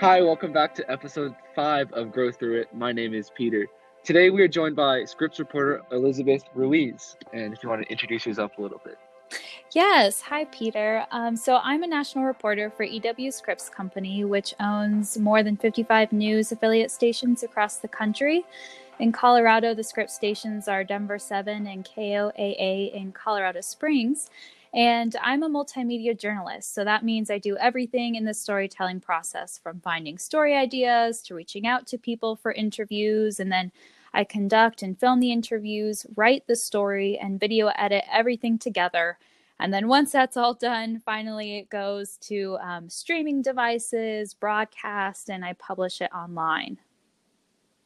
[0.00, 2.74] Hi, welcome back to episode five of Grow Through It.
[2.74, 3.66] My name is Peter.
[4.02, 7.18] Today we are joined by Scripps reporter Elizabeth Ruiz.
[7.34, 8.96] And if you want to introduce yourself a little bit.
[9.72, 10.22] Yes.
[10.22, 11.04] Hi, Peter.
[11.10, 16.12] Um, so I'm a national reporter for EW Scripps Company, which owns more than 55
[16.12, 18.46] news affiliate stations across the country.
[19.00, 24.30] In Colorado, the Scripps stations are Denver 7 and KOAA in Colorado Springs.
[24.72, 26.74] And I'm a multimedia journalist.
[26.74, 31.34] So that means I do everything in the storytelling process from finding story ideas to
[31.34, 33.40] reaching out to people for interviews.
[33.40, 33.72] And then
[34.14, 39.18] I conduct and film the interviews, write the story, and video edit everything together.
[39.58, 45.44] And then once that's all done, finally it goes to um, streaming devices, broadcast, and
[45.44, 46.78] I publish it online.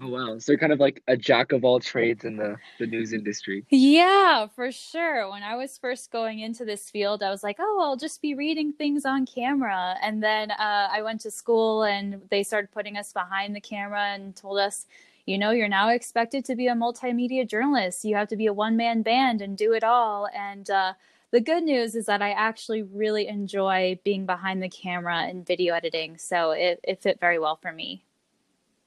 [0.00, 0.38] Oh wow.
[0.38, 3.64] So kind of like a jack of all trades in the, the news industry.
[3.68, 5.30] Yeah, for sure.
[5.30, 8.34] When I was first going into this field, I was like, oh, I'll just be
[8.34, 9.96] reading things on camera.
[10.02, 14.14] And then uh, I went to school and they started putting us behind the camera
[14.14, 14.86] and told us,
[15.26, 18.04] you know, you're now expected to be a multimedia journalist.
[18.04, 20.26] You have to be a one man band and do it all.
[20.34, 20.94] And uh,
[21.30, 25.74] the good news is that I actually really enjoy being behind the camera and video
[25.74, 26.18] editing.
[26.18, 28.04] So it, it fit very well for me.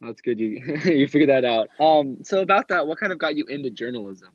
[0.01, 0.39] That's good.
[0.39, 1.69] You you figured that out.
[1.79, 4.29] Um, so about that, what kind of got you into journalism?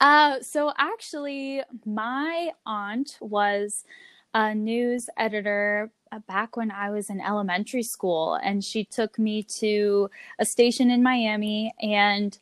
[0.00, 3.84] Uh, so actually, my aunt was
[4.32, 9.42] a news editor uh, back when I was in elementary school, and she took me
[9.42, 12.36] to a station in Miami, and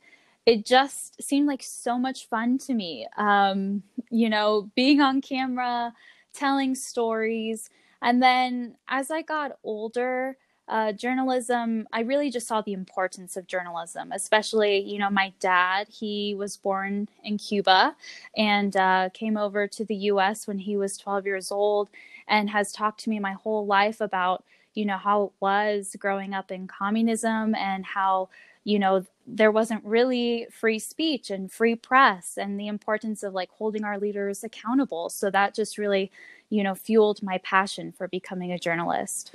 [0.47, 3.07] it just seemed like so much fun to me.
[3.17, 5.93] Um, you know, being on camera,
[6.33, 10.37] telling stories, and then as I got older
[10.69, 15.89] uh, journalism, I really just saw the importance of journalism, especially, you know, my dad,
[15.89, 17.97] he was born in Cuba
[18.37, 21.89] and uh, came over to the US when he was 12 years old
[22.29, 26.35] and has talked to me my whole life about, you know, how it was growing
[26.35, 28.29] up in communism and how,
[28.65, 33.51] you know, there wasn't really free speech and free press and the importance of like
[33.51, 35.09] holding our leaders accountable.
[35.09, 36.11] So that just really,
[36.51, 39.35] you know, fueled my passion for becoming a journalist.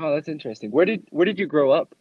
[0.00, 0.70] Oh, that's interesting.
[0.70, 1.94] Where did where did you grow up?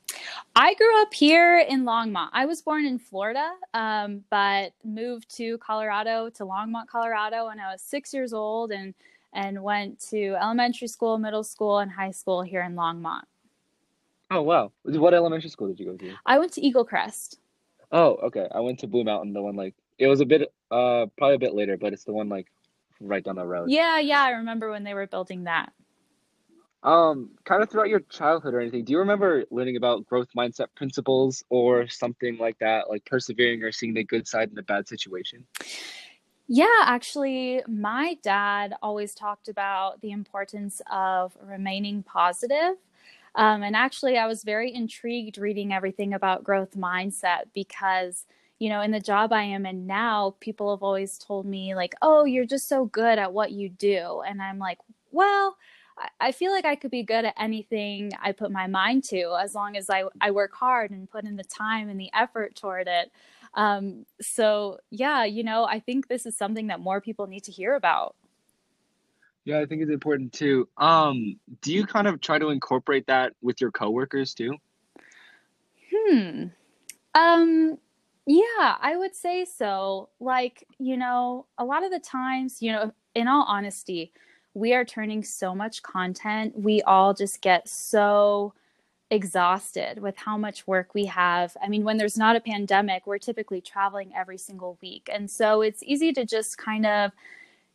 [0.55, 2.29] I grew up here in Longmont.
[2.33, 7.71] I was born in Florida, um, but moved to Colorado to Longmont, Colorado, when I
[7.71, 8.93] was six years old, and
[9.33, 13.23] and went to elementary school, middle school, and high school here in Longmont.
[14.31, 14.71] Oh wow!
[14.83, 16.13] What elementary school did you go to?
[16.25, 17.37] I went to Eagle Crest.
[17.91, 18.47] Oh, okay.
[18.51, 21.39] I went to Blue Mountain, the one like it was a bit, uh, probably a
[21.39, 22.47] bit later, but it's the one like
[22.99, 23.69] right down the road.
[23.69, 24.23] Yeah, yeah.
[24.23, 25.71] I remember when they were building that.
[26.83, 30.67] Um, kind of throughout your childhood or anything, do you remember learning about growth mindset
[30.75, 34.87] principles or something like that, like persevering or seeing the good side in a bad
[34.87, 35.45] situation?
[36.47, 42.75] Yeah, actually, my dad always talked about the importance of remaining positive.
[43.35, 48.25] Um, and actually, I was very intrigued reading everything about growth mindset because,
[48.59, 51.95] you know, in the job I am in now, people have always told me, like,
[52.01, 54.21] oh, you're just so good at what you do.
[54.27, 54.79] And I'm like,
[55.11, 55.57] well,
[56.19, 59.53] I feel like I could be good at anything I put my mind to as
[59.55, 62.87] long as I, I work hard and put in the time and the effort toward
[62.87, 63.11] it.
[63.53, 67.51] Um, so, yeah, you know, I think this is something that more people need to
[67.51, 68.15] hear about.
[69.45, 70.69] Yeah, I think it's important too.
[70.77, 74.55] Um, do you kind of try to incorporate that with your coworkers too?
[75.93, 76.45] Hmm.
[77.13, 77.77] Um,
[78.25, 80.09] yeah, I would say so.
[80.19, 84.13] Like, you know, a lot of the times, you know, in all honesty,
[84.53, 86.57] we are turning so much content.
[86.57, 88.53] We all just get so
[89.09, 91.55] exhausted with how much work we have.
[91.61, 95.09] I mean, when there's not a pandemic, we're typically traveling every single week.
[95.11, 97.11] And so it's easy to just kind of,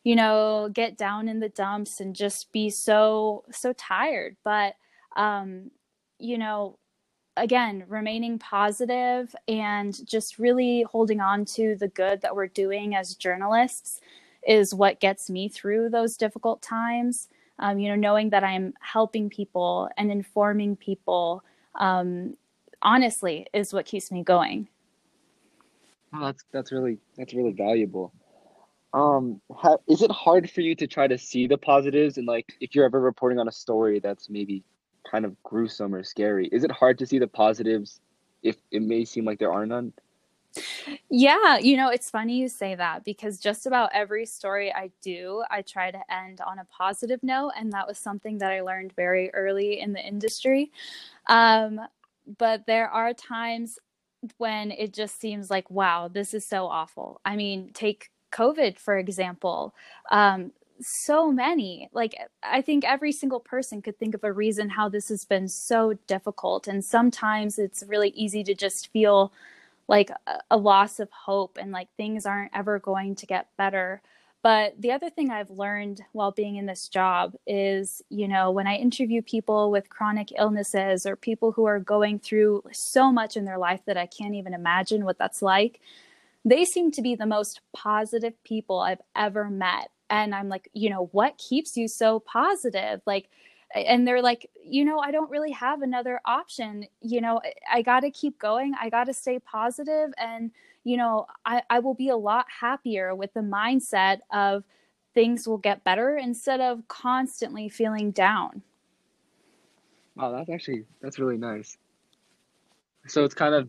[0.04, 4.36] you know, get down in the dumps and just be so, so tired.
[4.44, 4.74] But,
[5.16, 5.70] um,
[6.18, 6.78] you know,
[7.36, 13.14] again, remaining positive and just really holding on to the good that we're doing as
[13.14, 14.00] journalists
[14.46, 17.28] is what gets me through those difficult times.
[17.58, 21.42] Um, you know, knowing that I'm helping people and informing people,
[21.74, 22.36] um,
[22.82, 24.68] honestly, is what keeps me going.
[26.14, 28.12] Oh, that's that's really that's really valuable.
[28.94, 32.54] Um, ha- is it hard for you to try to see the positives and like
[32.60, 34.64] if you're ever reporting on a story that's maybe
[35.10, 38.00] kind of gruesome or scary, is it hard to see the positives
[38.42, 39.92] if it may seem like there are none?
[41.10, 45.42] Yeah, you know, it's funny you say that because just about every story I do,
[45.50, 47.52] I try to end on a positive note.
[47.58, 50.70] And that was something that I learned very early in the industry.
[51.26, 51.80] Um,
[52.38, 53.78] but there are times
[54.36, 57.20] when it just seems like, wow, this is so awful.
[57.24, 59.74] I mean, take COVID, for example.
[60.10, 61.88] Um, so many.
[61.92, 65.48] Like, I think every single person could think of a reason how this has been
[65.48, 66.68] so difficult.
[66.68, 69.32] And sometimes it's really easy to just feel
[69.88, 70.10] like
[70.50, 74.02] a, loss of hope and like things aren't ever going to get better.
[74.42, 78.66] But the other thing I've learned while being in this job is, you know, when
[78.66, 83.46] I interview people with chronic illnesses or people who are going through so much in
[83.46, 85.80] their life that I can't even imagine what that's like,
[86.44, 89.90] they seem to be the most positive people I've ever met.
[90.08, 93.00] And I'm like, you know, what keeps you so positive?
[93.06, 93.28] Like,
[93.74, 96.86] and they're like, you know, I don't really have another option.
[97.00, 98.74] You know, I got to keep going.
[98.80, 100.50] I got to stay positive and
[100.84, 104.64] you know, I, I will be a lot happier with the mindset of
[105.12, 108.62] things will get better instead of constantly feeling down.
[110.16, 111.76] Wow, that's actually that's really nice.
[113.06, 113.68] So it's kind of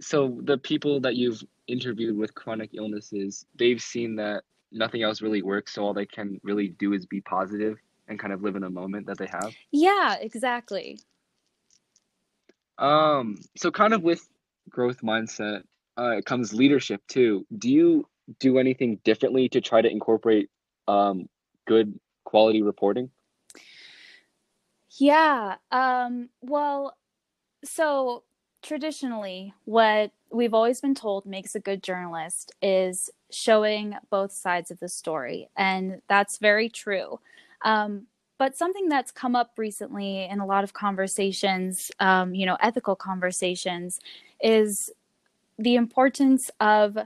[0.00, 5.42] so the people that you've interviewed with chronic illnesses, they've seen that nothing else really
[5.42, 7.78] works, so all they can really do is be positive
[8.08, 9.54] and kind of live in a moment that they have.
[9.72, 10.98] Yeah, exactly.
[12.78, 14.26] Um, so kind of with
[14.68, 15.62] growth mindset,
[15.96, 17.46] uh, comes leadership too.
[17.56, 18.06] Do you
[18.38, 20.50] do anything differently to try to incorporate
[20.88, 21.28] um,
[21.66, 23.10] good quality reporting?
[24.98, 25.56] Yeah.
[25.70, 26.96] Um, well,
[27.64, 28.24] so
[28.62, 34.80] traditionally, what we've always been told makes a good journalist is showing both sides of
[34.80, 35.48] the story.
[35.56, 37.20] And that's very true.
[37.66, 38.06] Um,
[38.38, 42.94] but something that's come up recently in a lot of conversations, um, you know, ethical
[42.94, 43.98] conversations,
[44.40, 44.90] is
[45.58, 46.96] the importance of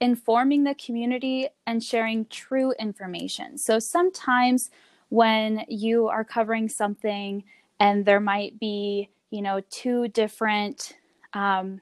[0.00, 3.56] informing the community and sharing true information.
[3.56, 4.70] So sometimes
[5.08, 7.42] when you are covering something
[7.80, 10.96] and there might be, you know, two different
[11.32, 11.80] um,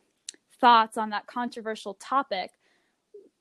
[0.60, 2.52] thoughts on that controversial topic,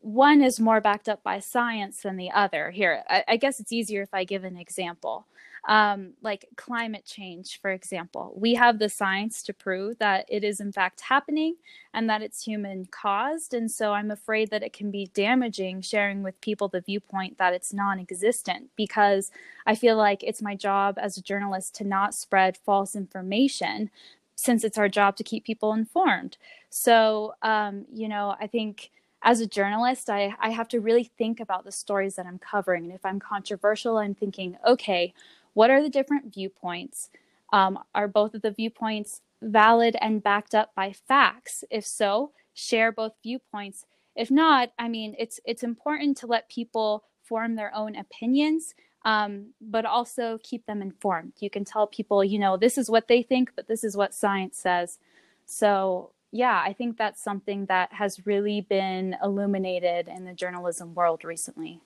[0.04, 2.72] one is more backed up by science than the other.
[2.72, 5.26] Here, I, I guess it's easier if I give an example
[5.66, 8.34] um, like climate change, for example.
[8.36, 11.56] We have the science to prove that it is in fact happening
[11.94, 13.54] and that it's human caused.
[13.54, 17.54] And so I'm afraid that it can be damaging sharing with people the viewpoint that
[17.54, 19.32] it's non existent because
[19.66, 23.90] I feel like it's my job as a journalist to not spread false information
[24.36, 26.38] since it's our job to keep people informed.
[26.70, 28.92] So, um, you know, I think
[29.24, 32.84] as a journalist, I, I have to really think about the stories that I'm covering.
[32.84, 35.14] And if I'm controversial, I'm thinking, okay,
[35.54, 37.10] what are the different viewpoints?
[37.54, 41.64] Um, are both of the viewpoints valid and backed up by facts?
[41.72, 43.86] If so, share both viewpoints.
[44.16, 49.54] If not, I mean, it's it's important to let people form their own opinions, um,
[49.62, 51.34] but also keep them informed.
[51.40, 54.14] You can tell people, you know, this is what they think, but this is what
[54.14, 55.00] science says.
[55.46, 61.24] So yeah, I think that's something that has really been illuminated in the journalism world
[61.24, 61.80] recently.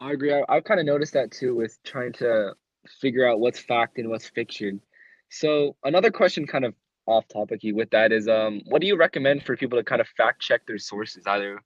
[0.00, 0.34] I agree.
[0.34, 2.52] I, I've kind of noticed that too with trying to
[3.00, 4.82] figure out what's fact and what's fiction.
[5.30, 6.74] So another question, kind of
[7.06, 10.08] off topic with that, is um, what do you recommend for people to kind of
[10.08, 11.58] fact check their sources, either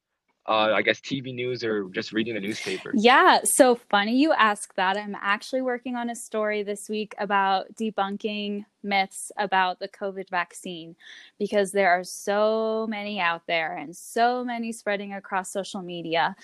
[0.49, 2.93] uh, I guess TV news or just reading the newspaper?
[2.94, 4.96] Yeah, so funny you ask that.
[4.96, 10.97] I'm actually working on a story this week about debunking myths about the COVID vaccine
[11.38, 16.37] because there are so many out there and so many spreading across social media.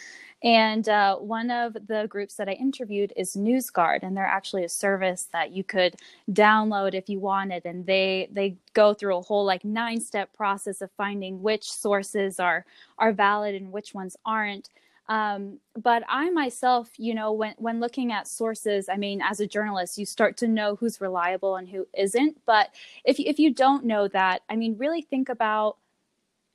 [0.43, 4.69] And uh, one of the groups that I interviewed is NewsGuard, and they're actually a
[4.69, 5.97] service that you could
[6.31, 7.65] download if you wanted.
[7.65, 12.39] And they they go through a whole like nine step process of finding which sources
[12.39, 12.65] are
[12.99, 14.69] are valid and which ones aren't.
[15.09, 19.47] Um, but I myself, you know, when when looking at sources, I mean, as a
[19.47, 22.41] journalist, you start to know who's reliable and who isn't.
[22.45, 22.71] But
[23.05, 25.77] if if you don't know that, I mean, really think about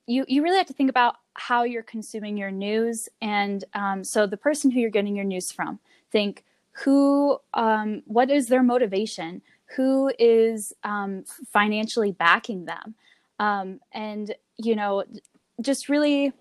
[0.08, 4.27] you you really have to think about how you're consuming your news and um, so
[4.27, 5.79] the person who you're getting your news from.
[6.12, 6.43] Think
[6.84, 9.41] who um, what is their motivation?
[9.77, 12.96] Who is um, financially backing them?
[13.39, 15.05] Um, and you know
[15.62, 16.34] just really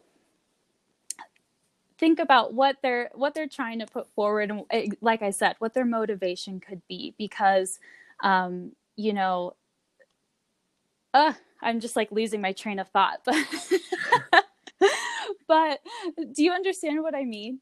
[2.01, 5.55] think about what they're what they're trying to put forward and eh, like i said
[5.59, 7.79] what their motivation could be because
[8.25, 9.55] um, you know
[11.15, 13.21] uh, I'm just like losing my train of thought.
[13.25, 13.37] But
[15.49, 15.81] but
[16.33, 17.61] do you understand what I mean?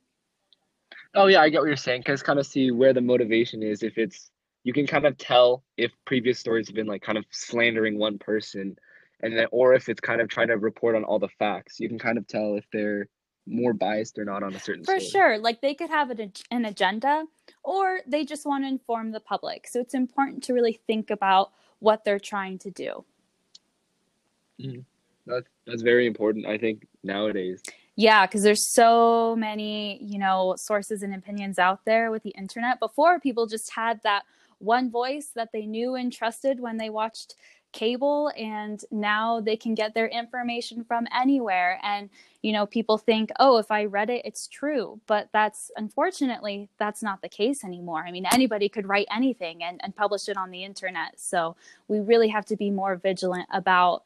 [1.14, 2.02] Oh yeah, I get what you're saying.
[2.02, 3.82] Cause kind of see where the motivation is.
[3.82, 4.30] If it's
[4.64, 8.18] you can kind of tell if previous stories have been like kind of slandering one
[8.18, 8.76] person,
[9.22, 11.80] and then or if it's kind of trying to report on all the facts.
[11.80, 13.08] You can kind of tell if they're
[13.48, 14.84] more biased or not on a certain.
[14.84, 15.10] For story.
[15.10, 17.24] sure, like they could have an, an agenda,
[17.62, 19.66] or they just want to inform the public.
[19.68, 23.04] So it's important to really think about what they're trying to do.
[24.60, 24.80] Mm-hmm.
[25.26, 26.46] That's that's very important.
[26.46, 27.62] I think nowadays.
[27.96, 32.78] Yeah, because there's so many, you know, sources and opinions out there with the internet.
[32.78, 34.22] Before, people just had that
[34.58, 37.34] one voice that they knew and trusted when they watched
[37.72, 41.78] cable and now they can get their information from anywhere.
[41.82, 42.08] And
[42.42, 45.00] you know people think oh if i read it it's true.
[45.06, 48.04] But that's unfortunately that's not the case anymore.
[48.06, 51.18] I mean anybody could write anything and, and publish it on the internet.
[51.18, 51.56] So
[51.88, 54.04] we really have to be more vigilant about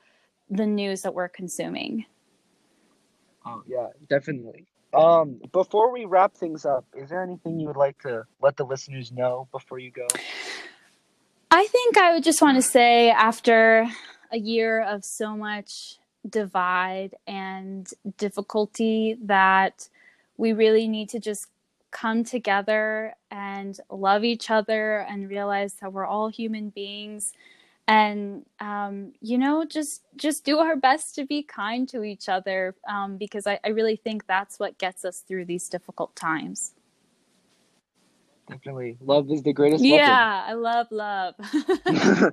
[0.50, 2.06] the news that we're consuming.
[3.46, 4.66] Oh yeah definitely.
[4.92, 8.64] Um before we wrap things up is there anything you would like to let the
[8.64, 10.06] listeners know before you go
[11.54, 13.86] I think I would just want to say after
[14.32, 19.86] a year of so much divide and difficulty that
[20.38, 21.48] we really need to just
[21.90, 27.34] come together and love each other and realize that we're all human beings.
[27.86, 32.76] And um, you know just just do our best to be kind to each other
[32.88, 36.72] um, because I, I really think that's what gets us through these difficult times
[38.52, 38.96] Definitely.
[39.00, 41.34] Love is the greatest yeah, I love love.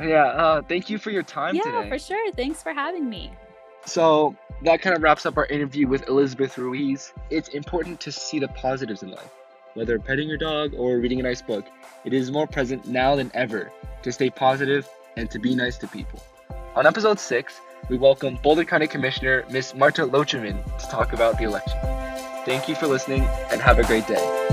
[0.00, 1.88] yeah, uh, thank you for your time yeah, today.
[1.88, 2.32] for sure.
[2.32, 3.32] Thanks for having me.
[3.84, 7.12] So that kind of wraps up our interview with Elizabeth Ruiz.
[7.30, 9.30] It's important to see the positives in life.
[9.74, 11.66] Whether petting your dog or reading a nice book,
[12.04, 15.88] it is more present now than ever to stay positive and to be nice to
[15.88, 16.22] people.
[16.76, 21.44] On episode 6, we welcome Boulder County Commissioner Miss Marta Loachamin to talk about the
[21.44, 21.78] election.
[22.44, 24.50] Thank you for listening and have a great day.